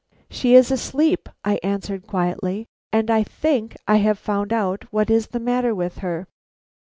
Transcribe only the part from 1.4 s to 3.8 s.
I answered quietly, "and I think